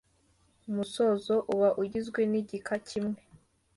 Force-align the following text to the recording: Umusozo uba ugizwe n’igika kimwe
Umusozo 0.69 1.33
uba 1.53 1.69
ugizwe 1.81 2.21
n’igika 2.31 2.75
kimwe 2.87 3.19